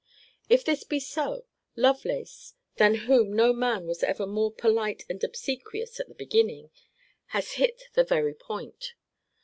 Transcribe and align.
If 0.49 0.65
this 0.65 0.83
be 0.83 0.99
so, 0.99 1.45
Lovelace, 1.75 2.55
than 2.77 2.95
whom 3.05 3.31
no 3.31 3.53
man 3.53 3.85
was 3.85 4.01
ever 4.01 4.25
more 4.25 4.51
polite 4.51 5.05
and 5.07 5.23
obsequious 5.23 5.99
at 5.99 6.07
the 6.07 6.15
beginning, 6.15 6.71
has 7.37 7.51
hit 7.51 7.83
the 7.93 8.03
very 8.03 8.33
point. 8.33 8.95